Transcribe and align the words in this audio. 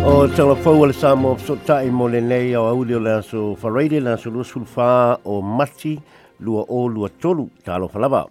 O 0.00 0.24
telefou 0.32 0.86
le 0.88 0.94
sa 0.96 1.12
mo 1.14 1.36
sotai 1.36 1.90
mo 1.92 2.06
le 2.08 2.22
nei 2.24 2.54
o 2.56 2.62
au 2.72 2.84
leo 2.88 2.98
la 2.98 3.20
so 3.22 3.52
whareire 3.60 4.00
la 4.00 4.16
so 4.16 4.30
lua 4.30 4.42
sulfa 4.44 5.20
o 5.24 5.42
mati 5.42 6.00
lua 6.40 6.64
o 6.68 6.86
lua 6.88 7.08
tolu 7.20 7.44
talo 7.64 7.86
falava. 7.88 8.22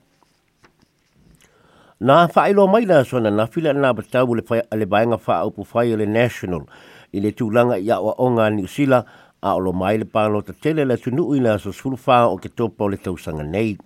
Nā 2.01 2.25
whaelo 2.35 2.65
mai 2.67 2.87
la 2.89 3.03
so 3.05 3.19
na 3.19 3.29
nafila 3.29 3.69
nā 3.77 3.93
batau 3.93 4.33
le, 4.33 4.41
le 4.79 4.85
baenga 4.87 5.19
wha 5.27 5.35
au 5.45 5.51
pu 5.51 5.63
le 5.95 6.05
national 6.07 6.65
i 7.13 7.21
le 7.21 7.29
tūlanga 7.37 7.77
i 7.77 7.91
awa 7.91 8.15
o 8.17 8.31
ngā 8.33 8.49
New 8.55 8.65
Zealand 8.67 9.05
a 9.43 9.53
olo 9.53 9.71
mai 9.71 9.99
le 10.01 10.05
pālo 10.05 10.41
ta 10.41 10.53
tele 10.61 10.85
la 10.85 10.97
tunu 10.97 11.35
i 11.37 11.39
la 11.39 11.59
so 11.59 11.69
sulfa 11.71 12.25
o 12.33 12.37
ke 12.37 12.49
topa 12.49 12.85
o 12.85 12.89
le 12.89 12.97
tausanga 12.97 13.43
nei. 13.45 13.77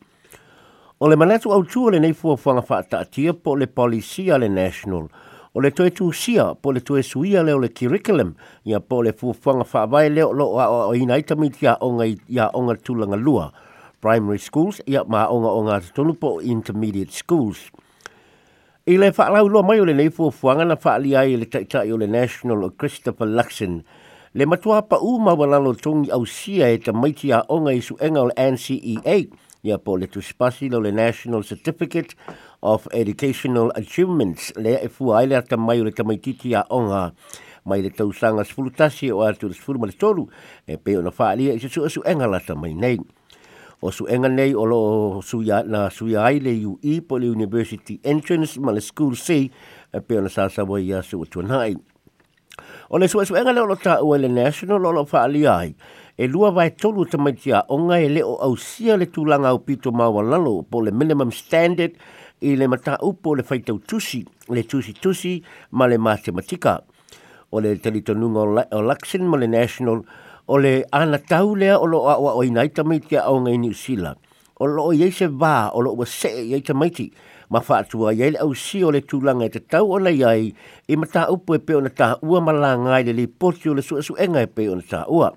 O 1.00 1.08
le 1.10 1.18
manatu 1.20 1.52
au 1.52 1.64
tua 1.66 1.92
le 1.92 2.00
nei 2.00 2.14
fuafuanga 2.16 2.64
wha 2.70 2.82
taatia 2.84 3.34
po 3.34 3.58
le 3.60 3.68
polisia 3.68 4.38
le 4.40 4.48
national– 4.48 5.10
o 5.54 5.62
le 5.62 5.70
toe 5.70 5.92
tūsia 5.94 6.48
po 6.66 6.72
le 6.74 6.82
toe 6.82 7.04
suia 7.06 7.44
leo 7.46 7.60
le 7.62 7.70
curriculum 7.78 8.32
ia 8.66 8.80
po 8.82 9.04
le 9.06 9.12
fuafuanga 9.14 9.66
whaabai 9.70 10.08
leo 10.10 10.32
lo 10.34 10.48
a 10.60 10.66
o 10.88 10.96
ina 10.98 11.20
itami 11.22 11.52
ti 11.54 11.68
a 11.70 11.76
onga 11.86 12.08
i 12.10 12.40
a 12.42 12.48
onga 12.58 12.74
tūlanga 12.82 13.20
lua 13.22 13.52
primary 14.02 14.42
schools 14.42 14.82
ia 14.90 15.04
ma 15.06 15.28
onga 15.30 15.52
o 15.54 15.62
ngā 15.70 15.78
tonu 15.96 16.12
po 16.18 16.40
intermediate 16.42 17.14
schools. 17.16 17.70
I 18.86 18.98
le 19.00 19.14
whaalau 19.16 19.46
lua 19.48 19.62
mai 19.64 19.78
o 19.80 19.86
le 19.88 19.94
neifu 19.96 20.32
fuanga 20.34 20.66
na 20.68 20.76
whaali 20.76 21.14
ai 21.16 21.38
le 21.40 21.46
taitai 21.46 21.92
o 21.96 22.02
le 22.02 22.08
national 22.12 22.64
o 22.68 22.72
Christopher 22.74 23.30
Luxon 23.30 23.78
le 24.34 24.46
matua 24.50 24.82
pa 24.82 24.98
uma 25.00 25.38
walalo 25.40 25.76
tongi 25.78 26.10
au 26.12 26.26
sia 26.26 26.68
e 26.74 26.82
ta 26.84 26.92
maiti 26.92 27.32
a 27.32 27.46
onga 27.48 27.72
i 27.78 27.82
su 27.82 27.94
enga 28.02 28.26
o 28.26 28.34
le 28.34 28.34
NCE8 28.50 29.30
ia 29.70 29.78
po 29.78 29.96
le 30.02 30.10
tuspasi 30.12 30.68
lo 30.74 30.82
le 30.84 30.92
national 30.92 31.46
certificate 31.46 32.18
of 32.64 32.88
Educational 32.96 33.70
Achievements 33.76 34.56
lea 34.56 34.80
e 34.82 34.90
fua 34.90 35.20
aile 35.20 35.36
ata 35.38 35.58
mai 35.58 35.80
o 35.80 35.84
le 35.84 35.92
tamaititi 35.92 36.54
a 36.56 36.64
onga 36.72 37.12
mai 37.66 37.82
le 37.84 37.90
tausanga 37.90 38.46
sfulutasi 38.48 39.12
o 39.12 39.20
atu 39.28 39.50
le 39.52 39.54
sfulma 39.54 39.86
le 39.86 39.92
tolu 39.92 40.24
e 40.68 40.78
pe 40.78 40.96
ona 40.98 41.12
whaalia 41.12 41.54
i 41.54 41.60
se 41.60 41.68
sua 41.70 41.90
su 41.90 42.02
enga 42.08 42.26
lata 42.28 42.56
mai 42.56 42.74
nei. 42.74 42.98
O 43.84 43.92
su 43.92 44.06
enga 44.08 44.30
nei 44.32 44.54
o 44.56 44.64
lo 44.64 45.20
suia, 45.22 45.62
na 45.68 45.90
suia 45.90 46.24
ai 46.24 46.40
le 46.40 46.54
UE 46.66 47.02
po 47.06 47.18
le 47.20 47.28
University 47.28 48.00
Entrance 48.02 48.58
ma 48.62 48.72
School 48.80 49.16
C 49.20 49.50
e 49.92 50.00
pe 50.00 50.18
ona 50.18 50.32
sāsawa 50.32 50.80
i 50.80 50.94
asu 50.96 51.20
o 51.20 51.28
tuanai. 51.28 51.76
O 52.90 52.98
le 52.98 53.10
sua 53.10 53.26
su 53.26 53.36
enga 53.36 53.52
leo 53.52 53.66
lo 53.68 53.76
ta 53.76 54.00
ua 54.02 54.16
le 54.18 54.30
National 54.30 54.86
o 54.86 54.92
lo 54.92 55.04
whaalia 55.04 55.58
ai 55.60 55.76
e 56.16 56.28
lua 56.28 56.52
vai 56.52 56.72
tolu 56.76 57.04
tamaitia 57.06 57.66
o 57.68 57.78
ngai 57.78 58.06
e 58.06 58.10
leo 58.10 58.38
au 58.40 58.52
ausia 58.56 58.96
le 58.96 59.06
tulanga 59.10 59.50
au 59.50 59.60
pito 59.60 59.92
mawa 59.92 60.24
lalo 60.24 60.62
po 60.64 60.80
le 60.82 60.92
minimum 60.92 61.32
standard 61.32 61.92
i 62.44 62.56
le 62.60 62.68
mata 62.68 62.98
upo 63.00 63.36
le 63.36 63.44
faitau 63.44 63.78
tusi, 63.80 64.24
le 64.52 64.64
tusi 64.68 64.94
tusi 64.94 65.42
ma 65.72 65.88
le 65.88 65.98
matematika. 65.98 66.80
O 67.52 67.60
le 67.60 67.76
talitonunga 67.80 68.68
o 68.72 68.82
Luxon 68.82 69.24
ma 69.30 69.38
le 69.38 69.48
National 69.48 70.02
o 70.48 70.58
le 70.58 70.84
ana 70.92 71.18
tau 71.20 71.56
lea 71.56 71.78
o 71.80 71.86
lo 71.88 72.02
a 72.10 72.18
o 72.20 72.44
i 72.44 72.50
nai 72.52 72.68
tamai 72.70 73.00
te 73.00 73.16
au 73.18 73.40
ngai 73.40 73.58
New 73.58 73.72
Zealand. 73.74 74.18
O 74.62 74.66
lo'o 74.70 74.92
i 74.94 75.10
se 75.12 75.26
vā, 75.28 75.72
o 75.74 75.80
lo 75.82 75.92
ua 75.98 76.06
se 76.06 76.30
i 76.30 76.60
te 76.62 76.74
maiti, 76.78 77.08
ma 77.50 77.60
whātua 77.60 78.14
i 78.14 78.30
le 78.32 78.40
au 78.40 78.54
si 78.56 78.84
o 78.86 78.92
le 78.94 79.02
tūlanga 79.02 79.48
e 79.50 79.52
te 79.56 79.60
tau 79.60 79.92
o 79.98 79.98
nei 80.00 80.22
ai, 80.24 80.54
i 80.88 80.96
mata 80.96 81.26
upo 81.34 81.58
e 81.58 81.60
peo 81.60 81.82
na 81.82 81.90
tā 81.90 82.14
ua 82.22 82.40
malanga 82.42 83.00
i 83.02 83.08
le 83.10 83.16
li 83.18 83.26
poti 83.28 83.70
o 83.74 83.74
le 83.74 83.82
sua 83.82 84.02
suenga 84.06 84.40
e 84.46 84.48
peo 84.48 84.76
na 84.78 84.86
tā 84.86 85.04
ua 85.10 85.32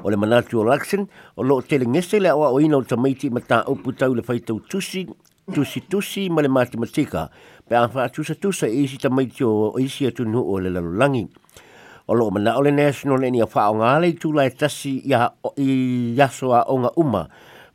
o 0.00 0.08
le 0.10 0.16
manatu 0.16 0.62
o 0.64 0.64
Luxon, 0.64 1.04
o 1.36 1.44
loo 1.44 1.60
tele 1.60 1.84
ngese 1.86 2.16
le 2.24 2.32
awa 2.32 2.48
o 2.48 2.58
ina 2.64 2.78
o 2.80 2.82
tamaiti 2.84 3.30
ma 3.30 3.42
tā 3.44 3.60
upu 3.68 3.92
tau 3.92 4.16
le 4.16 4.24
whaitau 4.24 4.58
tusi 4.66 5.04
tusi 5.50 5.82
tusi 5.86 6.30
ma 6.30 6.42
matematika 6.48 7.30
pe 7.68 7.74
a 7.74 7.88
fa 7.88 8.08
tusa 8.08 8.34
tusa 8.34 8.66
e 8.66 8.86
si 8.86 8.96
tamai 8.96 9.26
tio 9.26 9.50
o 9.50 9.78
e 9.78 9.82
isi 9.84 10.06
atu 10.06 10.24
nu 10.24 10.38
o 10.46 10.58
le 10.58 10.70
lalulangi. 10.70 11.28
O 12.08 12.14
loo 12.14 12.30
mana 12.30 12.56
o 12.56 12.60
le 12.62 12.70
national 12.70 13.18
ni 13.18 13.40
a 13.40 13.44
wha 13.46 13.68
o 13.70 13.74
ngale 13.74 14.18
tu 14.18 14.32
lai 14.32 14.50
tasi 14.50 15.02
ia 15.06 15.30
i 15.58 16.14
yaso 16.18 16.50
o 16.66 16.78
nga 16.78 16.90
uma. 16.96 17.26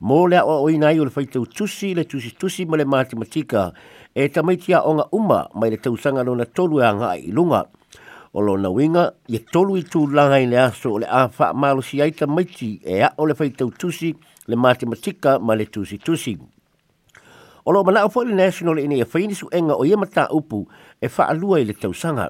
Mō 0.02 0.30
lea 0.30 0.44
o 0.44 0.64
o 0.66 0.70
inai 0.70 1.00
o 1.00 1.06
le 1.06 1.12
whaitau 1.16 1.46
tusi 1.46 1.94
le 1.96 2.04
tusi 2.04 2.32
tusi 2.36 2.66
ma 2.66 2.78
matematika 2.86 3.72
e 4.16 4.28
tamai 4.30 4.58
tia 4.58 4.82
o 4.84 4.94
nga 4.94 5.06
uma 5.12 5.48
mai 5.56 5.70
le 5.70 5.78
tausanga 5.78 6.24
no 6.26 6.36
na 6.36 6.46
tolu 6.46 6.82
a 6.82 6.92
ngā 6.94 7.12
i 7.28 7.32
lunga. 7.32 7.64
O 8.36 8.42
lo 8.44 8.58
na 8.60 8.68
winga, 8.68 9.14
ia 9.32 9.40
tolu 9.40 9.78
i 9.80 9.84
tū 9.88 10.10
langa 10.12 10.36
i 10.36 10.44
le 10.46 10.60
aso 10.60 10.92
o 10.92 10.98
le 11.00 11.08
a 11.08 11.30
wha 11.32 11.54
maalo 11.56 11.80
si 11.82 12.02
aita 12.04 12.28
maiti 12.28 12.82
e 12.84 13.00
a 13.02 13.14
o 13.16 13.24
le 13.26 13.32
whaitau 13.40 13.72
tusi 13.72 14.12
le 14.48 14.56
matematika 14.60 15.40
ma 15.40 15.56
le 15.56 15.70
tusi. 15.72 15.96
tusi. 15.98 16.36
Olo 17.68 17.80
lo 17.82 17.90
mana 17.90 18.06
o 18.06 18.22
le 18.22 18.36
national 18.36 18.78
ini 18.78 19.02
e 19.02 19.04
whaini 19.10 19.34
su 19.34 19.50
enga 19.50 19.74
o 19.74 19.84
yemata 19.90 20.28
upu 20.30 20.68
e 21.02 21.08
wha 21.08 21.26
alua 21.26 21.58
i 21.60 21.66
le 21.66 21.74
tausanga. 21.74 22.30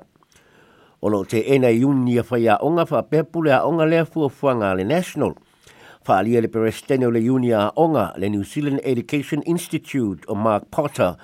Olo 1.01 1.25
te 1.25 1.41
ena 1.43 1.67
i 1.69 1.83
e 1.83 2.09
ia 2.09 2.21
a 2.21 2.23
whaia 2.23 2.57
onga 2.63 2.85
fa 2.87 3.03
pepule 3.03 3.51
a 3.51 3.65
onga 3.67 3.83
lea 3.83 4.05
fua 4.05 4.29
fuanga 4.29 4.73
le 4.73 4.85
national. 4.85 5.35
Wha 6.07 6.19
alia 6.19 6.39
le 6.39 6.47
perestene 6.47 7.11
le 7.11 7.19
uni 7.29 7.51
onga 7.53 8.13
le 8.17 8.29
New 8.29 8.45
Zealand 8.45 8.79
Education 8.81 9.43
Institute 9.45 10.23
o 10.29 10.35
Mark 10.35 10.67
Potter 10.71 11.17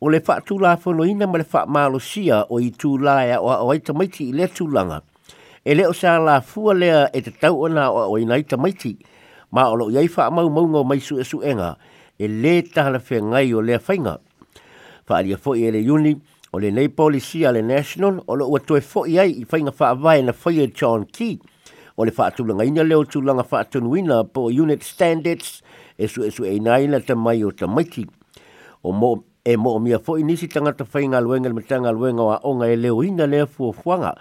o 0.00 0.08
le 0.08 0.18
wha 0.26 0.40
tula 0.40 0.74
whono 0.84 1.04
ina 1.06 1.28
ma 1.30 1.38
le 1.38 1.46
wha 1.52 1.64
malo 1.64 1.98
o 1.98 2.58
i 2.58 2.70
tū 2.74 2.98
laia 2.98 3.38
o 3.40 3.46
a 3.48 3.62
o 3.62 3.70
maiti 3.94 4.26
i 4.26 4.32
le 4.32 4.50
tūlanga. 4.50 5.02
E 5.64 5.70
le 5.74 5.86
o 5.86 5.92
sea 5.92 6.18
la 6.18 6.40
fua 6.40 6.74
lea 6.74 7.12
e 7.14 7.20
te 7.22 7.30
tau 7.30 7.62
ona 7.62 7.92
o 7.94 7.98
a 8.02 8.06
o 8.10 8.18
i 8.18 8.24
naita 8.26 8.56
maiti 8.58 8.98
ma 9.52 9.70
o 9.70 9.76
lo 9.76 9.86
iai 9.88 10.10
wha 10.10 10.30
mau 10.34 10.50
maunga 10.50 10.82
o 10.82 11.18
e 11.20 11.22
su 11.22 11.38
enga 11.44 11.78
e 12.20 12.28
lē 12.28 12.58
tahala 12.74 13.00
feagai 13.00 13.52
o 13.56 13.62
lea 13.64 13.78
faiga 13.80 14.18
faaalia 15.08 15.36
foʻi 15.38 15.66
e 15.68 15.70
le 15.70 15.78
iuni 15.82 16.12
o 16.52 16.58
lenei 16.60 16.88
polisia 16.88 17.50
le 17.52 17.62
national 17.62 18.22
o 18.26 18.36
le 18.36 18.44
ua 18.44 18.60
toe 18.60 18.80
foʻi 18.80 19.18
ai 19.20 19.30
i 19.42 19.44
faiga 19.48 19.72
faavae 19.72 20.22
na 20.24 20.32
faia 20.32 20.62
e 20.68 20.72
john 20.76 21.04
key 21.06 21.38
o 21.96 22.04
le 22.04 22.10
faatulagaina 22.12 22.84
le 22.84 22.94
o 22.94 23.04
tulaga 23.04 23.42
faatonuina 23.44 24.24
po 24.24 24.44
unit 24.52 24.82
standards 24.82 25.62
e 25.96 26.06
su 26.06 26.22
e 26.22 26.28
suʻesuʻeina 26.28 26.70
ai 26.70 26.86
na 26.86 27.00
tamai 27.00 27.42
o 27.44 27.50
tamaiti 27.50 28.04
o 28.84 28.92
mo 28.92 29.24
e 29.44 29.56
moʻomia 29.56 29.98
foʻi 29.98 30.22
nisi 30.24 30.48
tagata 30.48 30.84
faigaloega 30.84 31.48
le 31.48 31.54
matagaluega 31.56 32.20
o 32.20 32.30
aʻoga 32.36 32.68
e 32.68 32.76
leoina 32.76 33.26
le 33.26 33.40
afuafuaga 33.48 34.14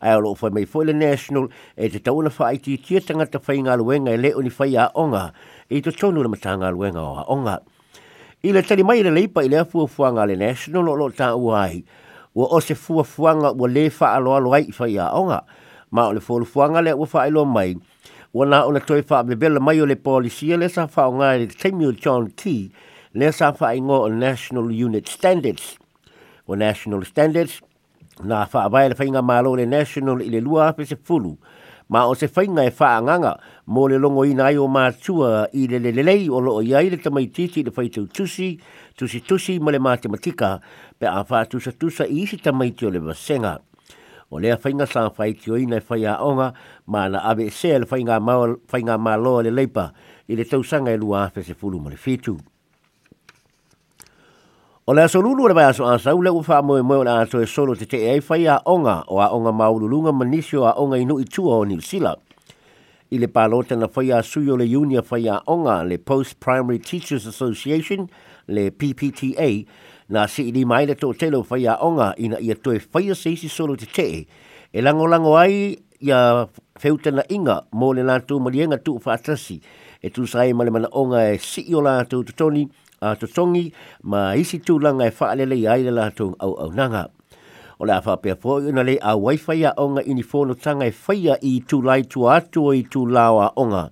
ai 0.00 0.14
o 0.22 0.34
fa 0.34 0.50
mai 0.50 0.64
foi 0.66 0.84
le 0.84 0.92
national 0.94 1.48
e 1.76 1.88
te 1.90 1.98
tauna 1.98 2.30
fa 2.30 2.46
ai 2.52 2.58
tia 2.62 3.00
tangata 3.00 3.40
fai 3.42 3.58
ngā 3.62 3.74
luenga 3.78 4.12
e 4.14 4.18
le 4.18 4.32
oni 4.34 4.50
fai 4.50 4.76
a 4.76 4.88
onga 4.94 5.32
e 5.70 5.80
to 5.82 5.90
tonu 5.92 6.22
le 6.22 6.28
mata 6.28 6.54
ngā 6.56 6.70
luenga 6.72 7.00
o 7.02 7.14
a 7.18 7.24
onga. 7.26 7.58
I 8.42 8.52
le 8.54 8.62
tali 8.62 8.84
mai 8.86 9.02
le 9.02 9.10
leipa 9.10 9.42
i 9.44 9.48
le 9.50 9.58
afua 9.62 9.88
fuanga 9.90 10.26
le 10.26 10.36
national 10.38 10.88
o 10.88 10.94
lo 10.94 11.08
tā 11.10 11.32
uai 11.34 11.82
ua 12.36 12.46
o 12.54 12.60
se 12.60 12.74
fua 12.78 13.02
fuanga 13.02 13.50
ua 13.50 13.66
le 13.68 13.88
fa 13.90 14.12
alo 14.14 14.36
alo 14.36 14.54
ai 14.54 14.70
fai 14.70 14.94
a 14.98 15.10
onga 15.18 15.42
ma 15.90 16.06
o 16.06 16.12
le 16.12 16.20
folu 16.20 16.46
fuanga 16.46 16.80
le 16.82 16.92
ua 16.92 17.06
fa 17.06 17.26
ilo 17.26 17.44
mai 17.44 17.74
ua 18.34 18.46
nā 18.46 18.62
o 18.62 18.70
le 18.70 18.80
toi 18.80 19.02
fa 19.02 19.24
bebela 19.26 19.58
mai 19.60 19.80
o 19.80 19.86
le 19.86 19.96
polisia 19.96 20.54
le 20.56 20.68
sa 20.68 20.86
fa 20.86 21.08
o 21.10 21.18
ngā 21.18 21.34
le 21.42 21.50
Samuel 21.50 21.98
John 21.98 22.30
Key 22.38 22.70
le 23.18 23.32
sa 23.32 23.50
fa 23.52 23.74
ingo 23.74 23.98
o 24.06 24.08
National 24.08 24.70
Unit 24.70 25.08
Standards 25.08 25.74
o 26.46 26.54
National 26.54 27.02
Standards 27.04 27.58
na 28.24 28.46
fa 28.46 28.68
vai 28.68 28.88
le 28.88 28.94
fainga 28.94 29.22
malo 29.22 29.54
le 29.54 29.64
national 29.66 30.22
ile 30.22 30.40
lua 30.40 30.72
pe 30.72 30.84
se 30.84 30.96
fulu 31.02 31.36
ma 31.88 32.06
o 32.06 32.14
se 32.14 32.26
fainga 32.28 32.62
e 32.64 32.70
fa 32.70 32.98
nganga 33.00 33.38
mo 33.66 33.86
le 33.86 33.96
longo 33.98 34.24
ina 34.24 34.44
ai 34.46 34.56
o 34.56 34.66
ma 34.66 34.90
tua 34.92 35.48
i 35.52 35.68
le 35.68 35.78
le 35.78 36.02
lei 36.02 36.28
o 36.28 36.38
lo 36.40 36.60
i 36.60 36.68
ile 36.74 36.98
tamai 37.00 37.30
titi 37.30 37.62
le 37.62 37.70
fai 37.70 37.88
tusi 37.88 38.58
tusi 38.94 39.22
tusi 39.22 39.58
mo 39.60 39.70
le 39.70 39.78
matematika 39.78 40.60
pe 40.98 41.06
a 41.06 41.22
fa 41.24 41.44
tusa 41.46 41.70
tusa 41.72 42.04
i 42.06 42.22
isi 42.22 42.36
tamai 42.38 42.72
tio 42.74 42.88
le 42.90 42.98
vasenga 42.98 43.60
o 44.30 44.38
le 44.38 44.56
fainga 44.56 44.86
sa 44.86 45.10
fai 45.10 45.34
tio 45.34 45.54
ina 45.56 45.76
e 45.76 45.80
fai 45.80 46.04
a 46.06 46.20
onga 46.24 46.52
ma 46.86 47.06
na 47.08 47.22
ave 47.22 47.50
se 47.50 47.78
le 47.78 47.86
fainga 47.86 48.18
malo 48.98 49.40
le 49.42 49.50
leipa 49.50 49.92
i 50.26 50.34
le 50.34 50.44
tausanga 50.44 50.90
e 50.90 50.96
lua 50.96 51.30
pe 51.32 51.42
se 51.42 51.54
fulu 51.54 51.78
mo 51.78 51.88
le 51.88 51.96
fitu. 51.96 52.36
O 54.90 54.94
le 54.96 55.02
aso 55.04 55.20
lulu 55.20 55.44
le 55.52 55.52
aso 55.62 55.84
asa 55.86 56.14
ule 56.16 56.30
ufa 56.32 56.62
moe 56.64 56.80
moe 56.80 57.04
na 57.04 57.18
aso 57.20 57.42
e 57.44 57.46
solo 57.46 57.74
te 57.76 57.84
te 57.84 57.98
ei 58.10 58.20
whai 58.26 58.48
a 58.48 58.54
onga 58.64 59.02
o 59.12 59.20
a 59.20 59.26
onga 59.36 59.52
maululunga 59.52 60.12
manisio 60.16 60.64
a 60.64 60.72
onga 60.80 60.96
inu 60.96 61.18
i 61.20 61.26
tua 61.28 61.58
o 61.60 61.64
New 61.64 61.78
Zealand. 61.78 62.16
I 63.12 63.18
le 63.20 63.28
palota 63.28 63.76
na 63.76 63.88
whai 63.92 64.08
a 64.16 64.22
suyo 64.24 64.56
le 64.56 64.64
unia 64.64 65.02
whai 65.10 65.28
a 65.28 65.42
onga 65.46 65.84
le 65.84 65.98
Post 65.98 66.40
Primary 66.40 66.78
Teachers 66.78 67.26
Association 67.28 68.08
le 68.48 68.70
PPTA 68.70 69.66
na 70.08 70.24
si 70.26 70.48
ili 70.48 70.64
e 70.64 70.64
mai 70.64 70.86
le 70.88 70.94
tō 70.96 71.12
telo 71.20 71.44
whai 71.50 71.66
a 71.68 71.76
onga 71.84 72.14
ina 72.16 72.40
ia 72.40 72.54
toe 72.56 72.80
whai 72.80 73.10
a 73.12 73.14
seisi 73.14 73.50
solo 73.52 73.76
te 73.76 73.84
te 73.84 74.08
e, 74.24 74.26
e 74.72 74.80
lango 74.80 75.04
lango 75.06 75.36
ai 75.36 75.76
ia 76.00 76.48
wheutana 76.80 77.28
inga 77.28 77.60
mō 77.76 77.92
le 77.94 78.08
lātou 78.08 78.40
marienga 78.40 78.80
tū 78.80 78.96
whaatasi 79.04 79.60
e 80.00 80.08
tū 80.08 80.24
sai 80.24 80.56
malemana 80.56 80.88
onga 80.96 81.26
e 81.28 81.36
si 81.38 81.68
o 81.76 81.84
lātou 81.84 82.24
tutoni 82.24 82.64
toni 82.64 82.70
a 83.00 83.14
to 83.16 83.26
songi 83.26 83.72
ma 84.02 84.32
isi 84.36 84.58
tu 84.66 84.78
langa 84.78 85.06
e 85.06 85.10
faale 85.10 85.44
le 85.48 85.58
ai 85.70 85.82
le 85.84 85.90
lato 85.90 86.34
au 86.40 86.54
au 86.56 86.70
nanga. 86.72 87.08
ola 87.80 88.02
fa 88.02 88.14
afa 88.18 88.22
pe 88.22 88.32
fo 88.34 88.58
na 88.74 88.82
le 88.82 88.98
a 88.98 89.14
wifi 89.16 89.60
ya 89.62 89.70
onga 89.78 90.02
ini 90.02 90.22
fono 90.24 90.54
tanga 90.54 90.86
e 90.86 90.90
faia 90.90 91.38
i 91.50 91.60
tu 91.68 91.80
lai 91.82 92.02
tu 92.10 92.26
atu 92.34 92.72
i 92.74 92.82
tu 92.82 93.06
lawa 93.06 93.52
onga. 93.56 93.84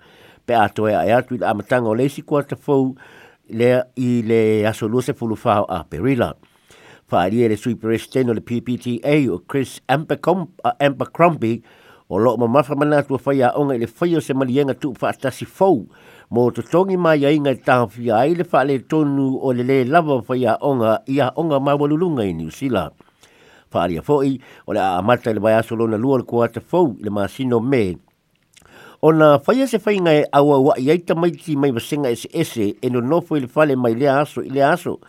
Pe 0.47 0.55
ato 0.55 0.89
e 0.89 0.93
ai 0.95 1.11
atu 1.19 1.35
i 1.39 1.39
la 1.39 1.55
matanga 1.55 1.89
o 1.91 1.95
le 1.95 2.05
isi 2.11 2.23
kua 2.23 2.43
ta 2.43 2.57
le 3.59 3.71
i 4.09 4.11
le 4.27 4.43
aso 4.71 4.89
luse 4.91 5.13
fulu 5.19 5.37
fao 5.39 5.65
a 5.71 5.85
perila. 5.85 6.35
fa 7.11 7.31
Faa 7.31 7.31
e 7.31 7.47
le 7.49 7.75
presteno 7.83 8.33
le 8.35 8.41
PPTA 8.49 9.17
o 9.31 9.39
Chris 9.47 9.81
ampercom 9.89 10.41
uh, 10.41 10.73
o 12.09 12.19
loo 12.19 12.37
mamafa 12.39 12.75
mana 12.77 13.03
tua 13.03 13.19
fai 13.19 13.41
aʻoga 13.43 13.75
i 13.75 13.79
le 13.83 13.87
faia 13.87 14.19
o 14.19 14.21
se 14.21 14.35
maliega 14.35 14.75
tuufaatasi 14.75 15.47
fou 15.47 15.89
mo 16.31 16.51
totogi 16.51 16.97
mai 16.97 17.19
aiga 17.27 17.51
e 17.51 17.55
tahafia 17.59 18.17
ai 18.19 18.35
le 18.35 18.45
faaletonu 18.45 19.41
o 19.43 19.51
le 19.53 19.65
lē 19.67 19.83
lava 19.91 20.21
fai 20.23 20.47
aʻoga 20.47 20.99
i 21.09 21.19
aʻoga 21.19 21.59
maualuluga 21.59 22.23
i 22.23 22.33
niusila 22.33 22.91
faaalia 23.75 24.03
fo'i 24.07 24.39
o 24.67 24.73
le 24.73 24.81
aamata 24.81 25.31
i 25.35 25.35
le 25.35 25.41
vaeaso 25.43 25.75
lona 25.77 25.99
lua 25.99 26.15
o 26.21 26.21
le 26.23 26.25
kuata 26.25 26.61
fou 26.61 26.95
i 26.95 27.03
le 27.03 27.11
masino 27.11 27.59
me 27.61 27.97
ona 29.03 29.39
faia 29.39 29.67
se 29.67 29.79
faiga 29.83 30.13
e 30.15 30.23
auauaʻi 30.31 30.91
ai 30.93 30.99
tamaiti 30.99 31.57
mai 31.59 31.73
vasega 31.75 32.09
eseese 32.11 32.63
e, 32.69 32.79
e 32.87 32.91
nonofo 32.91 33.37
i 33.37 33.41
le 33.41 33.49
fale 33.51 33.75
mai 33.77 33.95
lea 33.99 34.21
aso 34.23 34.47
i 34.47 34.51
le 34.51 34.63
aso 34.63 35.01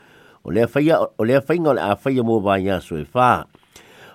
o 0.43 0.49
lea 0.49 0.65
faia 0.65 0.97
o 1.17 1.23
lea 1.23 1.41
faiga 1.41 1.69
o 1.69 1.73
le 1.77 1.81
a 1.81 1.95
faia 1.95 2.23
mo 2.23 2.39
vaeaso 2.41 2.97
e 2.97 3.05
fa 3.05 3.45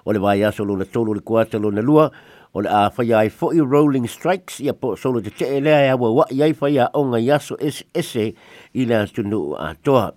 o 0.05 0.13
le 0.13 0.19
vaeaso 0.19 0.65
lona 0.65 0.85
tolu 0.85 1.11
o 1.13 1.15
le 1.15 1.21
kuata 1.21 1.59
lona 1.63 1.81
lua 1.83 2.11
o 2.55 2.61
le 2.61 2.69
a 2.69 2.91
fai 2.91 3.09
ai 3.17 3.31
foi 3.33 3.61
rolling 3.65 4.05
strikes 4.07 4.61
ia 4.61 4.75
po 4.77 4.93
solo 4.95 5.21
te 5.23 5.31
te 5.33 5.47
e 5.57 5.61
lea 5.65 5.87
e 5.89 5.89
awa 5.89 6.11
wa 6.13 6.27
iai 6.31 6.53
fai 6.53 6.77
a 6.79 6.89
onga 6.95 7.17
yaso 7.17 7.57
ese 7.61 7.85
ese 7.95 8.35
i 8.75 8.85
le 8.85 9.07
tunu 9.09 9.57
a 9.57 9.75
toa. 9.83 10.13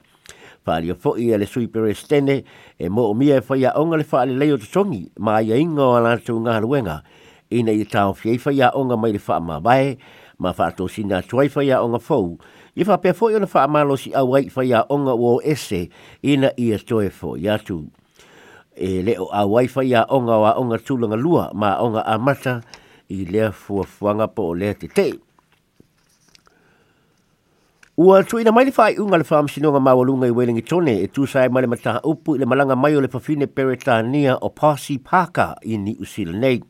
Whaalia 0.66 0.96
foi 0.96 1.30
e 1.32 1.38
le 1.38 1.46
sui 1.46 1.68
pere 1.68 1.94
stene 1.96 2.44
e 2.78 2.90
mo 2.90 3.04
o 3.08 3.14
mia 3.14 3.38
e 3.38 3.42
fai 3.42 3.64
a 3.64 3.72
onga 3.80 3.96
le 3.98 4.04
whaale 4.10 4.34
leo 4.36 4.58
te 4.58 4.68
tongi 4.68 5.12
ma 5.20 5.40
ia 5.40 5.56
inga 5.56 5.82
o 5.82 5.96
ala 5.96 6.18
tu 6.20 6.36
ngā 6.40 6.60
luenga. 6.60 6.98
Ina 7.54 7.72
i 7.72 7.86
tau 7.86 8.12
fiei 8.14 8.38
fai 8.38 8.60
a 8.60 8.72
onga 8.76 8.98
mai 9.00 9.14
le 9.16 9.22
wha 9.28 9.40
ma 9.40 9.60
vae 9.60 9.96
ma 10.40 10.52
wha 10.52 10.72
to 10.76 10.88
sina 10.90 11.22
tuai 11.24 11.48
fai 11.48 11.70
a 11.72 11.80
onga 11.80 12.00
fau. 12.04 12.36
I 12.76 12.84
wha 12.84 12.98
pe 12.98 13.14
foi 13.14 13.36
o 13.36 13.40
le 13.40 13.48
wha 13.48 13.68
malo 13.68 13.96
a 14.14 14.26
wai 14.26 14.50
fai 14.50 14.74
a 14.74 14.84
onga 14.90 15.16
o 15.16 15.40
ese 15.40 15.88
ina 16.24 16.52
i 16.60 16.74
a 16.74 16.76
fo 16.76 16.76
i 16.76 16.76
atu. 16.76 16.76
i 16.76 16.76
a 16.76 16.80
toe 16.84 17.10
fo 17.10 17.36
i 17.38 17.48
atu 17.48 17.80
e 18.76 19.02
leo 19.02 19.28
a 19.32 19.46
waifa 19.46 19.84
ia 19.84 20.06
onga 20.10 20.38
wa 20.40 20.52
onga 20.60 20.76
tūlanga 20.78 21.16
lua 21.18 21.50
ma 21.56 21.76
onga 21.80 22.04
a 22.06 22.18
mata 22.20 22.58
i 23.10 23.26
lea 23.26 23.52
fua 23.54 23.84
fuanga 23.88 24.28
po 24.28 24.50
o 24.52 24.54
lea 24.56 24.74
te 24.76 24.88
te. 24.88 25.08
Ua 27.98 28.24
tuina 28.28 28.52
maile 28.52 28.72
fai 28.76 28.98
unga 29.00 29.18
le 29.18 29.24
whaam 29.24 29.48
sinonga 29.48 29.80
mawalunga 29.80 30.28
i 30.28 30.34
welingi 30.36 30.66
tone 30.68 30.98
e 31.00 31.08
tu 31.08 31.24
sae 31.28 31.48
le 31.48 31.68
mataha 31.68 32.02
upu 32.04 32.36
i 32.36 32.38
le 32.40 32.46
malanga 32.46 32.76
mai 32.76 32.96
o 32.96 33.02
le 33.02 33.08
fafine 33.08 33.48
peretania 33.48 34.36
o 34.42 34.50
Pasi 34.50 34.98
Paka 35.00 35.56
i 35.64 35.78
ni 35.78 35.96
usila 36.00 36.32
nei. 36.36 36.62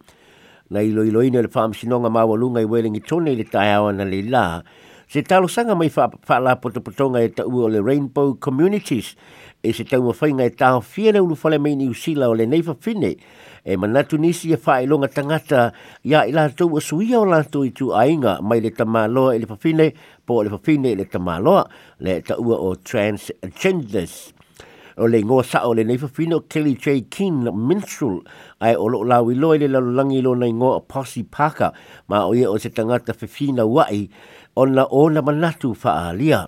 Na 0.69 0.81
ilo 0.81 1.03
ilo 1.03 1.23
ina 1.23 1.41
le 1.41 1.47
whaam 1.55 1.73
sinonga 1.73 2.09
mawalunga 2.09 2.61
i 2.61 2.65
welingi 2.65 3.01
tone 3.01 3.31
i 3.31 3.35
le 3.35 3.43
tae 3.43 3.73
awana 3.73 4.05
le 4.05 4.21
laa 4.21 4.61
se 5.07 5.21
talo 5.21 5.45
sanga 5.47 5.75
mai 5.77 5.89
fa 5.89 6.09
fa 6.25 6.39
la 6.41 6.55
poto 6.57 6.79
e 7.19 7.29
ta 7.31 7.43
o 7.45 7.67
le 7.69 7.81
rainbow 7.81 8.33
communities 8.37 9.15
e 9.61 9.71
se 9.73 9.83
tau 9.83 10.01
mawhai 10.01 10.33
ngai 10.33 10.47
e 10.49 10.55
tāo 10.57 10.81
whiere 10.81 11.19
ulu 11.21 11.35
whale 11.37 11.57
mei 11.59 11.75
ni 11.75 11.87
usila 11.89 12.27
o 12.29 12.33
le 12.33 12.45
neifa 12.45 12.73
whine 12.83 13.15
e 13.65 13.77
manatu 13.77 14.17
nisi 14.17 14.51
e 14.53 14.57
whae 14.57 14.85
longa 14.85 15.07
tangata 15.07 15.73
ia 16.03 16.25
i 16.25 16.31
lātou 16.33 16.77
a 16.77 16.81
suia 16.81 17.19
o 17.21 17.25
lātou 17.25 17.65
i 17.65 17.71
tū 17.73 17.93
ainga 17.93 18.39
mai 18.41 18.59
le 18.61 18.69
tamāloa 18.73 19.35
e 19.35 19.39
le 19.45 19.49
whawhine 19.49 19.93
po 20.25 20.41
le 20.43 20.49
whawhine 20.49 20.89
e 20.91 20.95
le 20.97 21.05
tamāloa 21.05 21.65
le 22.01 22.21
ta 22.21 22.35
ua 22.39 22.57
o 22.59 22.73
transgenders 22.75 24.31
o 24.97 25.09
le 25.11 25.19
ngō 25.27 25.41
sa 25.45 25.65
o 25.69 25.73
le 25.77 25.83
neifa 25.85 26.07
whine 26.17 26.33
o 26.37 26.45
Kelly 26.49 26.73
J. 26.81 27.01
Keen 27.13 27.41
minstrel 27.51 28.21
ai 28.63 28.73
o 28.79 28.87
loko 28.89 29.03
lawi 29.05 29.35
loa 29.37 29.57
i 29.59 29.61
le 29.61 29.67
lalolangi 29.69 30.21
lo 30.23 30.33
nei 30.33 30.53
ngō 30.55 30.69
a 30.77 30.81
posi 30.81 31.21
paka 31.27 31.73
ma 32.09 32.21
o 32.25 32.33
ia 32.37 32.47
o 32.49 32.57
se 32.57 32.69
tangata 32.71 33.13
whiwhina 33.17 33.65
wai 33.69 34.05
ona 34.55 34.83
o 34.87 35.09
na 35.09 35.21
manatu 35.21 35.75
faaalia 35.75 36.47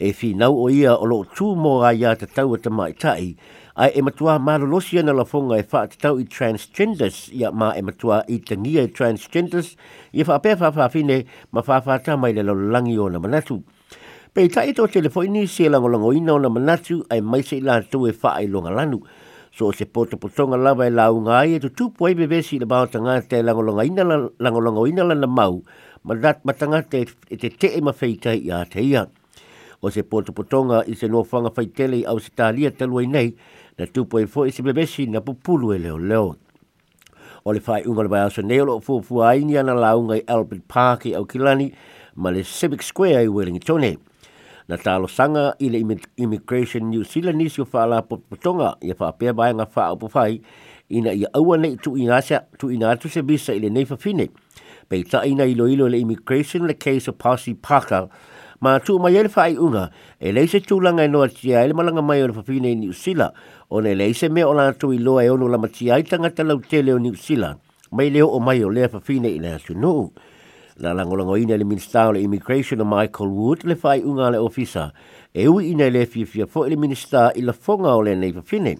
e 0.00 0.12
nau 0.34 0.56
o 0.56 0.70
ia 0.70 0.96
o 0.96 1.04
lo 1.04 1.24
tū 1.24 1.52
mō 1.56 1.84
a 1.84 1.92
ia 1.92 2.14
te 2.16 2.26
tau 2.26 2.56
te 2.56 2.70
mai 2.70 2.92
tai, 2.92 3.36
ai 3.76 3.90
e 3.94 4.00
matua 4.02 4.38
mālolosi 4.40 5.02
na 5.04 5.12
la 5.12 5.24
fonga 5.24 5.58
e 5.60 5.62
fa 5.62 5.86
te 5.86 5.96
tau 6.00 6.16
i 6.18 6.24
transgenders 6.24 7.28
ia 7.32 7.52
ma 7.52 7.72
e 7.76 7.82
matua 7.82 8.24
i 8.28 8.38
te 8.40 8.56
ngia 8.56 8.82
i 8.88 8.88
e 8.88 8.92
transgenders 8.92 9.76
i 10.14 10.24
wha 10.26 10.38
pē 10.40 10.56
fa 10.56 10.70
whawhine 10.72 11.24
ma 11.52 11.60
wha 11.60 11.80
whata 11.84 12.16
mai 12.16 12.32
le 12.32 12.42
lalangi 12.42 12.96
o 12.98 13.08
na 13.08 13.18
manatu. 13.18 13.62
Pei 14.32 14.48
tai 14.48 14.72
telefoni 14.72 14.92
telefoini 14.92 15.46
se 15.46 15.68
langolango 15.68 16.12
ina 16.16 16.32
o 16.32 16.38
na 16.38 16.48
manatu 16.48 17.04
ai 17.10 17.20
mai 17.20 17.42
se 17.42 17.56
ila 17.58 17.82
tū 17.82 18.08
e 18.08 18.16
wha 18.22 18.30
ai 18.34 18.46
longa 18.48 18.70
lanu. 18.70 19.00
So 19.52 19.72
se 19.72 19.84
poto 19.86 20.16
potonga 20.18 20.56
lawa 20.56 20.86
e 20.86 20.90
la 20.90 21.10
unga 21.10 21.38
ai 21.40 21.54
e 21.56 21.60
tu 21.60 21.68
tūpua 21.68 22.10
i 22.12 22.42
si 22.42 22.58
le 22.58 22.66
ba 22.66 22.80
o 22.82 22.86
tanga 22.86 23.20
te 23.22 23.36
langolango 23.42 23.84
na 23.94 24.02
la, 24.04 24.16
langolango 24.40 24.86
ina 24.88 25.02
la 25.04 25.26
mau 25.26 25.62
Marat 26.06 26.38
matanga 26.46 26.82
te, 26.88 27.00
te 27.34 27.48
te 27.50 27.66
e 27.74 27.80
mawhaitai 27.82 28.36
i 28.46 28.50
a 28.54 28.60
te 28.70 28.78
ia. 28.86 29.00
O 29.82 29.90
se 29.90 30.04
pōtopotonga 30.06 30.84
i 30.86 30.92
se 30.94 31.08
nōwhanga 31.10 31.50
whaitele 31.56 31.96
i 31.98 32.02
au 32.06 32.20
se 32.22 32.30
tālia 32.38 32.70
talua 32.78 33.02
nei, 33.10 33.32
na 33.74 33.88
tupo 33.90 34.20
e 34.22 34.28
fo 34.30 34.44
i 34.46 34.52
se 34.54 34.62
bebesi 34.62 35.08
na 35.10 35.18
pupulu 35.18 35.72
e 35.74 35.80
leo 35.82 35.96
leo. 35.98 36.28
O 37.42 37.50
le 37.50 37.58
whai 37.66 37.80
unga 37.90 38.04
lewa 38.06 38.20
aso 38.28 38.44
neolo 38.46 38.76
o 38.78 38.80
fuafua 38.86 39.32
aini 39.32 39.58
ana 39.58 39.74
launga 39.74 40.20
i 40.20 40.22
Albert 40.30 40.62
Park 40.70 41.08
i 41.10 41.14
au 41.18 41.26
kilani, 41.30 41.72
ma 42.14 42.30
le 42.30 42.44
Civic 42.44 42.84
Square 42.86 43.26
i 43.26 43.30
Wellingtone. 43.38 43.92
Na 44.68 44.78
talo 44.78 45.10
sanga 45.10 45.56
i 45.58 45.72
le 45.74 45.80
Immigration 46.22 46.86
New 46.90 47.02
Zealand 47.02 47.42
nisi 47.42 47.62
o 47.64 47.66
whaala 47.72 48.00
potonga 48.06 48.76
i 48.82 48.94
a 48.94 48.98
whaapea 49.02 49.34
bae 49.38 49.50
ngā 49.58 49.66
wha 49.74 50.12
fai 50.14 50.38
ina 51.00 51.10
i 51.18 51.26
aua 51.34 51.58
nei 51.58 51.74
tu 51.82 51.98
ina 52.74 52.92
atu 52.94 53.10
se 53.10 53.22
bisa 53.26 53.58
i 53.58 53.58
le 53.66 53.74
nei 53.74 53.84
fafine. 53.84 54.28
Pei 54.88 55.02
taina 55.02 55.42
ilo 55.50 55.66
ilo 55.68 55.88
le 55.88 55.98
immigration 55.98 56.62
le 56.66 56.74
case 56.76 57.08
of 57.10 57.16
Posse 57.16 57.50
Parker, 57.60 58.08
Ma 58.60 58.78
tu 58.80 58.98
mai 58.98 59.16
ele 59.18 59.28
fai 59.28 59.56
unga, 59.58 59.90
e 60.20 60.30
se 60.48 60.60
tūlanga 60.64 61.04
e 61.04 61.08
noa 61.08 61.28
tia 61.28 61.60
ele 61.64 61.74
malanga 61.76 62.00
mai 62.02 62.22
o 62.22 62.26
le 62.28 62.32
whawhine 62.38 62.66
i 62.70 62.74
New 62.74 62.92
Zealand, 62.92 63.34
o 63.68 63.80
ne 63.84 63.92
me 63.94 64.08
mea 64.32 64.46
o 64.48 64.54
lātou 64.56 64.94
i 64.94 64.98
loa 64.98 65.24
e 65.24 65.28
ono 65.28 65.48
la 65.52 65.58
tia 65.68 65.98
i 65.98 66.02
tangata 66.08 66.44
lau 66.46 66.60
tele 66.62 66.92
o 66.94 66.98
New 66.98 67.12
Zealand, 67.14 67.58
mai 67.90 68.08
leo 68.10 68.28
o 68.32 68.38
mai 68.40 68.62
o 68.64 68.70
lea 68.72 68.88
fafine 68.88 69.26
i 69.28 69.38
le 69.38 69.58
nuu. 69.74 70.10
La 70.78 70.94
langolango 70.94 71.36
ina 71.36 71.56
le 71.56 71.64
minister 71.64 72.06
o 72.08 72.12
le 72.12 72.20
immigration 72.20 72.80
o 72.80 72.84
Michael 72.84 73.28
Wood 73.28 73.64
le 73.64 73.74
fai 73.76 74.00
unga 74.04 74.30
le 74.30 74.38
ofisa, 74.38 74.90
e 75.34 75.46
ui 75.48 75.72
ina 75.72 75.90
le 75.90 76.06
fia 76.06 76.46
fo 76.46 76.64
le 76.64 76.76
minister 76.76 77.32
i 77.34 77.42
la 77.42 77.52
fonga 77.52 77.92
o 77.94 78.00
le 78.00 78.14
nei 78.14 78.32
fafine. 78.32 78.76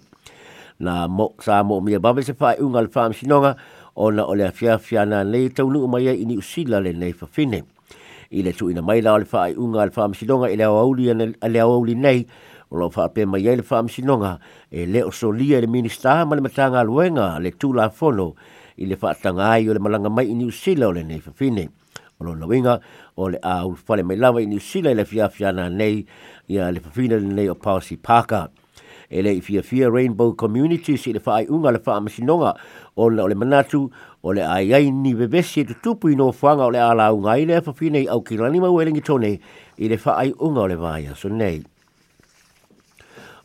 Na 0.79 1.05
mo, 1.07 1.35
sa 1.41 1.61
mo 1.63 1.81
mia 1.81 1.99
babe 1.99 2.21
se 2.23 2.33
whaai 2.33 2.59
unga 2.61 2.81
le 2.81 2.87
fam 2.89 3.13
sinonga, 3.13 3.55
ona 3.97 4.25
o 4.25 4.35
le 4.35 4.45
afiafia 4.47 5.05
na 5.05 5.23
nei 5.23 5.49
taunuu 5.49 5.87
mai 5.89 6.07
ai 6.07 6.21
i 6.21 6.25
niusila 6.25 6.77
lenei 6.79 7.13
fafine 7.17 7.63
i 8.29 8.43
le 8.45 8.51
tuuina 8.53 8.81
mai 8.81 9.01
la 9.01 9.13
o 9.13 9.17
le 9.17 9.25
faaiʻuga 9.25 9.81
a 9.81 9.85
le 9.89 9.91
faamasinoga 9.91 10.51
i 10.53 10.55
le 10.57 10.63
auauli 10.69 11.09
a 11.43 11.47
le 11.49 11.59
auauli 11.59 11.95
nei 11.97 12.19
o 12.69 12.77
loo 12.77 12.89
faapea 12.93 13.25
mai 13.25 13.47
ai 13.49 13.55
le 13.57 13.65
faamasinoga 13.65 14.37
e 14.69 14.85
lē 14.85 15.01
o 15.07 15.11
solia 15.11 15.57
i 15.57 15.61
le 15.65 15.67
minista 15.67 16.25
ma 16.29 16.35
le 16.35 16.41
matagaluega 16.45 17.39
le 17.41 17.51
tulafono 17.57 18.35
i 18.77 18.85
le 18.85 18.95
faataga 18.95 19.49
ai 19.57 19.69
o 19.69 19.73
le 19.73 19.79
malaga 19.81 20.09
mai 20.09 20.29
i 20.29 20.35
niusila 20.37 20.87
o 20.87 20.93
lenei 20.93 21.17
fafine 21.19 21.65
o 22.21 22.25
lona 22.25 22.45
uiga 22.45 22.79
o 23.17 23.29
le 23.33 23.41
aulufale 23.41 24.03
mai 24.03 24.15
lava 24.15 24.41
i 24.43 24.45
niusila 24.45 24.93
i 24.93 24.95
le 24.95 25.01
afiafiana 25.09 25.69
nei 25.69 26.05
ia 26.47 26.69
le 26.71 26.79
fafine 26.79 27.17
lenei 27.17 27.49
o 27.49 27.55
pausi 27.55 27.97
paka 27.97 28.45
e 29.09 29.21
le 29.21 29.39
fia 29.41 29.61
fia 29.63 29.87
Rainbow 29.89 30.35
Communities 30.35 31.07
i 31.07 31.13
le 31.15 31.21
whaai 31.23 31.45
unga 31.47 31.71
le 31.71 31.79
whaama 31.83 32.11
sinonga 32.11 32.55
o 32.97 33.07
le 33.09 33.21
ole 33.23 33.35
manatu 33.35 33.87
o 34.23 34.33
le 34.33 34.43
ai 34.43 34.73
ai 34.73 34.91
ni 34.91 35.13
bebesi 35.15 35.61
e 35.61 35.65
tu 35.65 35.77
tupu 35.83 36.09
i 36.11 36.15
no 36.15 36.27
whanga 36.35 36.65
o 36.67 36.69
le 36.75 36.81
ala 36.83 37.13
unga 37.15 37.37
i 37.39 37.45
le 37.47 37.61
whawhinei 37.63 38.07
au 38.09 38.19
ki 38.21 38.35
lani 38.37 38.59
mawelingi 38.59 39.01
tone 39.03 39.31
i 39.77 39.87
le 39.89 39.95
whaai 39.97 40.33
unga 40.39 40.65
o 40.65 40.67
le 40.67 40.75
vaya 40.75 41.15
so 41.15 41.29
nei. 41.29 41.63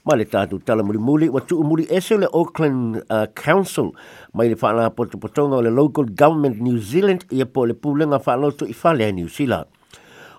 Mai 0.03 0.17
le 0.19 0.25
tātou 0.27 0.59
tala 0.59 0.83
muri 0.83 0.99
muri, 0.99 1.29
wa 1.31 1.39
tuu 1.47 1.63
muri 1.63 1.85
ese 1.89 2.17
le 2.19 2.27
Auckland 2.35 3.05
uh, 3.09 3.29
Council, 3.39 3.93
mai 4.35 4.49
le 4.51 4.59
whanaha 4.59 4.91
potu 4.91 5.15
potonga 5.17 5.61
o 5.61 5.63
le 5.63 5.71
local 5.71 6.11
government 6.11 6.59
New 6.59 6.79
Zealand 6.83 7.23
i 7.31 7.39
apo 7.45 7.69
le 7.71 7.79
pūlenga 7.79 8.19
whanoto 8.27 8.67
i 8.67 8.75
whalea 8.75 9.13
New 9.15 9.29
Zealand. 9.29 9.69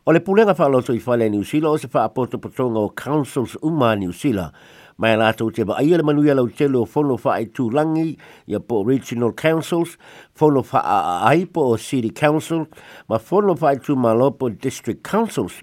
O 0.04 0.12
le 0.12 0.20
pūlenga 0.20 0.52
whanoto 0.60 0.92
i 0.92 1.00
whalea 1.00 1.32
New 1.32 1.48
Zealand 1.48 1.78
o 1.78 1.80
se 1.80 1.88
whaapotu 1.94 2.42
potonga 2.44 2.84
o 2.84 2.92
Councils 2.92 3.56
Uma 3.64 3.94
New 3.96 4.12
Zealand, 4.12 4.52
mai 4.98 5.18
la 5.18 5.32
tau 5.34 5.50
te 5.52 5.64
ba 5.66 5.76
aia 5.80 5.98
le 5.98 6.04
manu 6.04 6.24
ia 6.26 6.36
lau 6.36 6.48
te 6.50 6.68
lo 6.68 6.84
fa 6.86 7.32
ai 7.34 7.46
tu 7.52 7.70
langi 7.70 8.18
ya 8.48 8.60
po 8.60 8.84
regional 8.84 9.34
councils 9.34 9.98
fono 10.36 10.62
fa 10.64 10.80
ai 11.26 11.46
po 11.46 11.76
city 11.78 12.10
council 12.12 12.68
ma 13.10 13.18
fono 13.18 13.56
fa 13.56 13.68
ai 13.70 13.80
tu 13.80 13.96
malopo 13.96 14.50
district 14.50 15.02
councils 15.04 15.62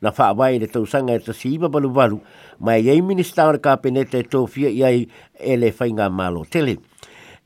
na 0.00 0.10
fa 0.10 0.32
vai 0.32 0.58
le 0.58 0.66
tau 0.68 0.84
sanga 0.86 1.14
e 1.14 1.18
ta 1.18 1.32
si 1.32 1.52
iba 1.56 1.68
balu 1.68 1.90
balu 1.90 2.20
mai 2.60 2.82
ia 2.82 2.92
i 2.94 3.02
minister 3.02 3.48
ar 3.50 3.58
ka 3.58 3.76
penete 3.76 4.18
e 4.20 4.22
tau 4.30 4.46
ia 4.56 4.90
ele 5.38 5.72
fai 5.72 5.92
malo 5.92 6.44
tele 6.44 6.78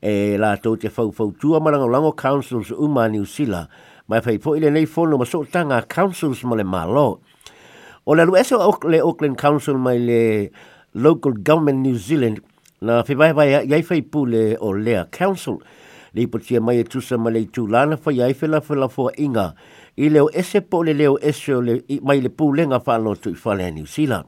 e 0.01 0.37
la 0.37 0.55
tau 0.57 0.75
te 0.77 0.89
fau 0.89 1.11
fau 1.11 1.31
tu 1.33 1.57
marango 1.59 1.87
lango 1.87 2.11
councils 2.13 2.69
uma 2.71 3.07
New 3.09 3.25
Sila 3.25 3.67
mai 4.07 4.21
fai 4.21 4.37
po 4.37 4.53
ile 4.55 4.69
nei 4.69 4.85
fono 4.85 5.17
ma 5.17 5.25
so 5.25 5.43
tanga 5.49 5.81
councils 5.87 6.43
mo 6.43 6.53
le 6.55 6.63
malo 6.63 7.21
O 8.05 8.15
le 8.15 8.25
lu 8.25 8.35
eso 8.35 8.57
le 8.83 8.99
Auckland 8.99 9.37
Council 9.39 9.77
mai 9.79 9.97
le 9.97 10.51
Local 10.93 11.31
Government 11.43 11.79
New 11.81 11.97
Zealand 11.97 12.39
na 12.81 13.03
whewaewae 13.07 13.65
iai 13.67 13.81
whai 13.89 14.01
pule 14.01 14.57
o 14.59 14.71
Lea 14.73 15.05
Council. 15.11 15.57
Lei 16.13 16.27
po 16.27 16.37
tia 16.37 16.61
mai 16.61 16.79
e 16.79 16.83
tusa 16.83 17.17
ma 17.17 17.29
lei 17.31 17.45
tū 17.49 17.65
lana 17.67 17.95
whai 18.05 18.17
iai 18.19 18.33
whela 18.41 18.59
whela 18.61 18.89
fua 18.89 19.11
inga 19.17 19.55
i 19.97 20.09
leo 20.09 20.27
ese 20.31 20.61
po 20.61 20.83
le 20.83 20.93
leo 20.93 21.15
ese 21.19 21.49
o 21.55 21.61
le 21.61 21.79
mai 22.03 22.21
le 22.21 22.29
pule 22.29 22.67
ngā 22.69 22.77
whanau 22.85 23.15
tu 23.15 23.33
i 23.33 23.33
whalea 23.43 23.71
New 23.73 23.85
Zealand. 23.87 24.25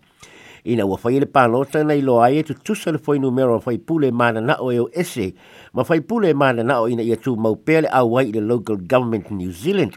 Ina 0.65 0.87
ua 0.89 0.97
whai 1.03 1.19
le 1.21 1.25
pānota 1.29 1.83
nei 1.85 2.01
lo 2.01 2.17
ai 2.25 2.39
e 2.39 2.43
tu 2.43 2.55
tusa 2.65 2.89
le 2.91 2.99
whai 3.05 3.19
numero 3.19 3.57
a 3.57 3.59
whai 3.61 3.77
pule 3.77 4.09
mana 4.11 4.41
na 4.41 4.57
o 4.57 4.71
eo 4.73 4.87
ese 4.91 5.35
ma 5.73 5.83
whai 5.85 5.99
pule 6.01 6.33
mana 6.33 6.63
na 6.63 6.79
o 6.81 6.87
ina 6.89 7.03
ia 7.05 7.15
tū 7.21 7.35
maupea 7.37 7.81
le 7.85 7.89
awai 7.93 8.31
i 8.33 8.39
le 8.39 8.41
Local 8.41 8.77
Government 8.81 9.29
New 9.29 9.51
Zealand. 9.51 9.95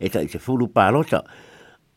E 0.00 0.08
tai 0.10 0.26
te 0.26 0.38
fulu 0.38 0.68
pānota. 0.68 1.22
Pānota. 1.22 1.22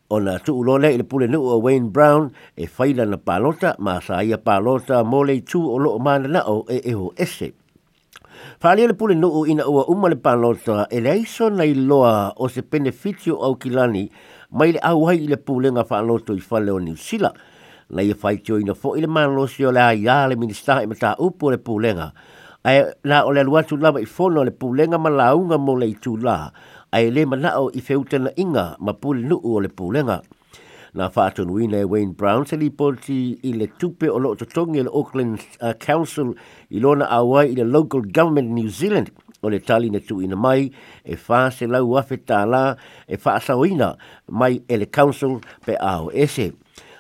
Ona 0.10 0.40
tu 0.40 0.54
ulo 0.56 0.78
le 0.80 1.04
pule 1.04 1.28
nu 1.28 1.42
o 1.44 1.60
Wayne 1.60 1.90
Brown 1.92 2.32
e 2.56 2.66
faila 2.66 3.06
na 3.06 3.18
palota 3.18 3.76
ma 3.80 4.00
sa 4.00 4.24
ia 4.24 4.38
palota 4.38 5.04
mo 5.04 5.20
le 5.22 5.42
tu 5.44 5.60
o 5.70 5.76
lo 5.78 6.00
mana 6.00 6.28
na 6.30 6.42
o 6.48 6.64
e 6.72 6.78
eho 6.92 7.12
ho 7.12 7.14
ese. 7.18 7.52
Fali 8.60 8.88
le 8.88 8.94
pule 8.96 9.16
nu 9.20 9.44
ina 9.46 9.68
ua 9.68 9.84
uma 9.92 10.08
le 10.08 10.16
palota 10.16 10.88
e 10.88 11.02
le 11.04 11.12
aiso 11.12 11.50
na 11.52 11.66
i 11.68 11.76
loa 11.76 12.32
o 12.40 12.48
se 12.48 12.62
beneficio 12.62 13.36
au 13.44 13.58
kilani 13.60 14.08
mai 14.56 14.72
le 14.80 14.80
au 14.80 15.08
hai 15.12 15.28
le 15.28 15.36
pule 15.38 15.72
nga 15.76 15.84
palota 15.84 16.32
i 16.34 16.40
fale 16.40 16.72
o 16.72 16.80
niusila. 16.80 17.34
Na 17.90 18.02
i 18.02 18.14
fai 18.14 18.36
e 18.40 18.40
tio 18.40 18.58
ina 18.64 18.74
fo 18.74 18.96
ile 18.96 19.08
manlo 19.12 19.44
si 19.48 19.66
o 19.66 19.72
le 19.76 19.82
a 19.84 19.92
ia 19.92 20.24
le 20.28 20.38
minista 20.40 20.80
e 20.80 20.88
mata 20.88 21.18
upo 21.20 21.52
le 21.52 21.58
pule 21.58 21.92
nga. 21.94 22.14
Ai, 22.64 22.80
na 23.04 23.24
o 23.28 23.32
le 23.32 23.40
aluatu 23.44 23.76
lava 23.78 24.00
i 24.00 24.06
fono 24.06 24.44
le 24.44 24.52
pule 24.56 24.88
nga 24.88 24.98
malaunga 24.98 25.58
mo 25.60 25.76
le 25.76 25.88
i 25.88 25.96
tu 26.00 26.16
laa. 26.16 26.52
ai 26.92 27.10
le 27.12 27.26
mana'o 27.26 27.68
i 27.76 27.82
feutana 27.84 28.32
inga 28.40 28.78
ma 28.80 28.94
pule 28.94 29.22
nuu 29.28 29.42
o 29.44 29.60
le 29.60 29.68
pulenga. 29.68 30.22
Na 30.94 31.10
whaatunuina 31.10 31.80
e 31.84 31.84
Wayne 31.84 32.16
Brown 32.16 32.46
se 32.46 32.56
li 32.58 32.70
politi 32.70 33.36
i 33.44 33.52
le 33.54 33.68
tupe 33.78 34.08
o 34.10 34.18
loo 34.20 34.36
totongi 34.36 34.84
le 34.84 34.90
Auckland 34.94 35.38
uh, 35.62 35.74
Council 35.78 36.32
i 36.72 36.80
lona 36.80 37.10
awai 37.12 37.52
i 37.52 37.56
le 37.60 37.64
Local 37.66 38.06
Government 38.08 38.50
New 38.56 38.70
Zealand 38.70 39.12
o 39.44 39.50
le 39.50 39.60
tali 39.60 39.90
na 39.92 40.00
tuina 40.00 40.36
mai 40.40 40.72
e 41.04 41.18
wha 41.28 41.50
se 41.52 41.68
lau 41.68 41.92
wafe 41.92 42.18
tāla 42.26 42.78
e 43.08 43.18
whaasaoina 43.22 43.94
mai 44.32 44.62
e 44.68 44.78
le 44.78 44.86
council 44.90 45.38
pe 45.66 45.76
ao 45.78 46.08
ese. 46.14 46.54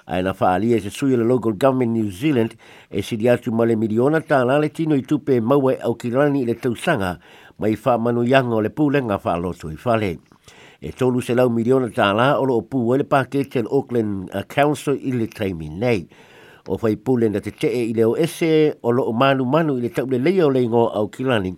Aina 0.05 0.31
whaalia 0.39 0.79
se 0.83 0.89
sui 0.89 1.15
le 1.17 1.23
local 1.25 1.53
government 1.57 1.91
New 1.95 2.09
Zealand 2.11 2.53
e 2.91 3.01
siri 3.01 3.27
atu 3.27 3.51
ma 3.51 3.63
le 3.65 3.75
miliona 3.75 4.19
tāla 4.21 4.59
le 4.61 4.69
tino 4.69 4.95
i 4.95 5.01
tupe 5.01 5.39
maua 5.41 5.73
e 5.73 5.79
au 5.81 5.95
kirani 5.95 6.45
le 6.45 6.53
tausanga 6.55 7.17
mai 7.59 7.73
wha 7.85 7.97
manu 7.97 8.23
yanga 8.23 8.55
o 8.55 8.61
le 8.61 8.69
pūlenga 8.69 9.17
wha 9.23 9.33
aloto 9.37 9.69
i 9.73 9.77
whale. 9.83 10.17
E 10.81 10.91
tolu 10.93 11.21
se 11.25 11.33
lau 11.33 11.49
miliona 11.49 11.89
tā 11.93 12.11
la 12.13 12.35
o 12.37 12.45
lo 12.45 12.59
pū 12.61 12.81
ele 12.95 13.05
pākete 13.09 13.63
le 13.63 13.71
Auckland 13.73 14.29
uh, 14.29 14.43
Council 14.45 14.97
i 14.99 15.11
le 15.13 15.25
taimi 15.27 15.69
nei. 15.69 16.03
O 16.67 16.77
whai 16.77 16.97
pūlenga 16.99 17.39
te 17.41 17.51
tee 17.55 17.85
i 17.89 17.93
leo 17.97 18.13
ese 18.19 18.51
o 18.83 18.91
lo 18.93 19.07
manu 19.15 19.45
manu 19.49 19.77
i 19.79 19.85
le 19.87 19.89
tau 19.95 20.05
le 20.11 20.19
leo 20.21 20.49
o 20.51 20.53
le 20.53 20.61
ngō 20.67 20.83
au 20.99 21.09
kilani. 21.09 21.55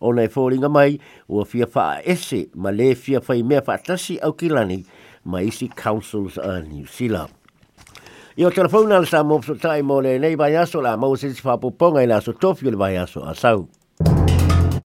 O 0.00 0.10
nei 0.12 0.28
fōringa 0.28 0.68
mai 0.68 0.98
ua 1.32 1.44
fia 1.48 1.68
wha 1.74 2.00
ese 2.02 2.46
ma 2.56 2.72
le 2.74 2.90
fia 2.96 3.22
whai 3.28 3.44
mea 3.46 3.62
wha 3.64 3.78
tasi 3.78 4.18
au 4.18 4.34
kilani 4.34 4.82
ma 5.24 5.44
isi 5.46 5.68
councils 5.68 6.40
a 6.42 6.58
New 6.66 6.86
Zealand. 6.86 7.30
I 8.36 8.44
o 8.44 8.50
telefona 8.52 8.98
le 9.00 9.06
sa 9.08 9.22
mōpso 9.24 9.56
tai 9.62 9.80
mō 9.86 10.02
le 10.04 10.18
nei 10.20 10.34
vai 10.36 10.52
aso 10.60 10.82
la 10.84 10.96
mō 11.00 11.14
se 11.16 11.30
si 11.36 11.42
whapoponga 11.46 12.02
i 12.04 12.10
la 12.10 12.18
so 12.20 12.34
tofi 12.34 12.66
le 12.68 12.76
vai 12.76 12.96
aso 13.00 13.22
a 13.22 13.34
sau. 13.38 13.68